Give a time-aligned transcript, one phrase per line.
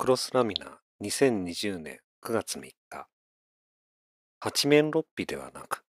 [0.00, 3.08] クロスラミナ2020年9月3日
[4.38, 5.82] 八面六臂ではなく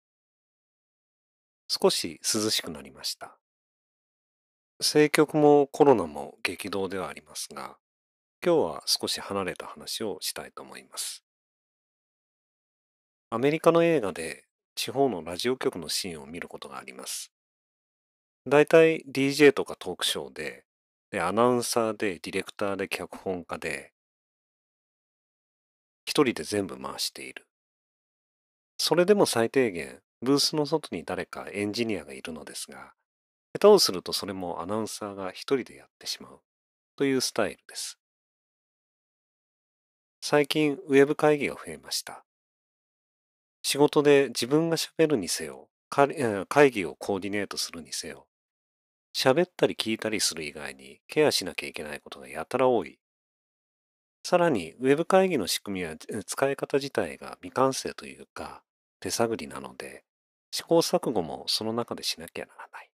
[1.68, 3.38] 少し涼しくなりました。
[4.80, 7.76] 政局もコロナも激動ではありますが
[8.44, 11.22] 今日は少し離れた話をしたいと思います。
[13.30, 14.42] アメリカの映画で
[14.74, 17.30] 地方のラジオ局のシーンを見ることがあります。
[18.44, 20.64] だいたい DJ とかトークショーで
[21.10, 23.92] で、アナウンサーで、ディレクターで、脚本家で、
[26.04, 27.46] 一人で全部回している。
[28.78, 32.94] それでも最低限、ブースの外に誰かエンジニアがいるのですが、
[33.54, 36.40] 下手をするとそれもアナウンサーが一人でやってしまう
[36.96, 37.98] というスタイルです。
[40.22, 42.24] 最近、ウェブ会議が増えました。
[43.62, 48.26] 仕事で自分が喋るにせよ、会議をコーディネートするにせよ、
[49.14, 52.98] 喋ったり聞いたりする以外にケアしなきゃいけないことがやたら多い。
[54.22, 58.62] さらに、ウェブ会議の仕組みや使い方自体が未完成というか、
[59.00, 60.04] 手探りなので、
[60.50, 62.90] 試行錯誤もその中でしなきゃならない。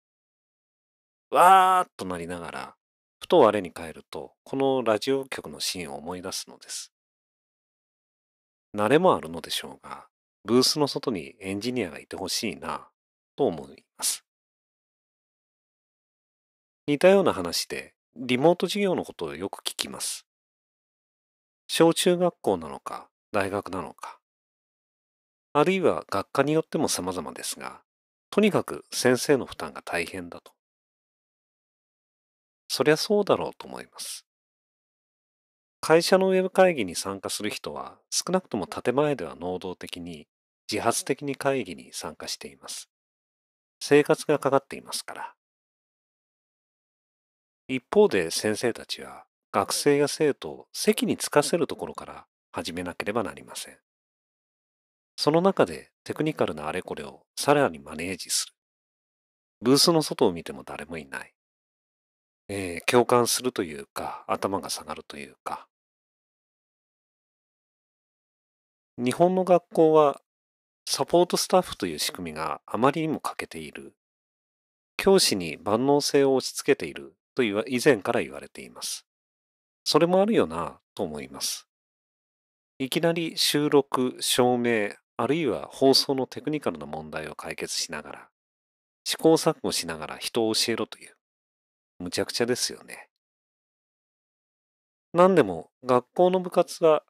[1.30, 2.76] わーっとなりながら、
[3.20, 6.92] ふと我に返ると、このラジオ局のシーンを思い出すのです。
[8.74, 10.08] 慣れもあるのでしょうが、
[10.44, 12.88] ブースの外にエンジニアがいてほしいな、
[13.36, 14.24] と思います。
[16.86, 20.29] 似たような話で、リモート授業のことをよく聞きます。
[21.72, 24.18] 小中学校なのか、大学なのか、
[25.52, 27.82] あるいは学科によっても様々ですが、
[28.28, 30.50] とにかく先生の負担が大変だと。
[32.66, 34.26] そりゃそうだろうと思います。
[35.80, 40.26] 会社のウェブ会議に参加する人は少なくとも建前では能動的に
[40.68, 42.90] 自発的に会議に参加しています。
[43.78, 45.34] 生活がかかっていますから。
[47.68, 53.78] 一方で先生たちは学生や生徒を席につかせるところから始めなければなりません。
[55.16, 58.52] その中でテクニカルなあれこれをさらにマネージする。
[59.60, 61.34] ブースの外を見ても誰もいない。
[62.48, 65.66] えー、共感するというか、頭が下がるというか。
[68.96, 70.20] 日本の学校は
[70.86, 73.94] サポートスタッフという仕組みがあまりにも欠けている。
[74.96, 79.09] 教師に万能性を押し付けていると以前から言われています。
[79.84, 81.66] それもあるよなと思います。
[82.78, 88.28] いきなり収録、照明、あるいは放送のテクニカルな問題を解決しながら、
[89.04, 91.14] 試行錯誤しながら人を教えろという、
[91.98, 93.10] むちゃくちゃですよね。
[95.12, 97.02] 何でも学校の部活は、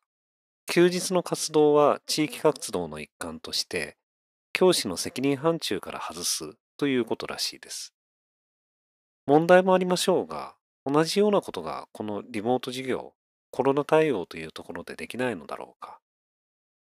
[0.66, 3.96] 休日の活動は地域活動の一環として、
[4.52, 7.94] 教師の責任範疇から外すということらしいです。
[9.26, 13.14] 問題もありましょうが、同じようなことがこのリモート授業、
[13.50, 16.00] コロナ対応というところでできないのだろうか。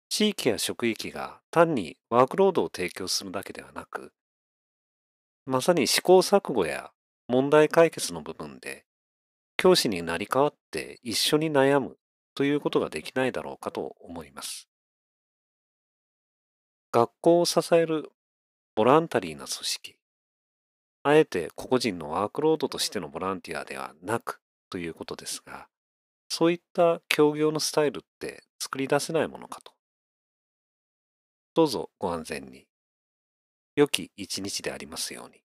[0.08, 4.12] 地域や職域が単にワークロードを提供するだけではなく、
[5.46, 6.90] まさに試行錯誤や
[7.28, 8.86] 問題解決の部分で、
[9.56, 11.98] 教師になり代わって一緒に悩む
[12.34, 14.68] ということができないだろうかと思います。
[16.92, 18.10] 学校を支える
[18.76, 19.96] ボランタリーな組織、
[21.06, 25.68] あえて個々人のワークロードとしてのボランティアではなくということですが、
[26.30, 29.72] そういった協業のスタイルって作り出せないものかと。
[31.54, 32.66] どうぞご安全に。
[33.76, 35.43] 良き一日でありますように。